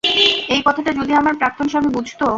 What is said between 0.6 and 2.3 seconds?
কথাটা যদি আমার প্রাক্তন স্বামী বুঝত।